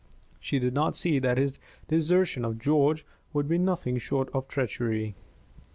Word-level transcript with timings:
She 0.39 0.57
did 0.57 0.73
not 0.73 0.95
see 0.95 1.19
that 1.19 1.37
his 1.37 1.59
desertion 1.87 2.43
of 2.43 2.57
George 2.57 3.05
would 3.33 3.47
be 3.47 3.59
nothing 3.59 3.99
short 3.99 4.29
of 4.33 4.47
treachery. 4.47 5.13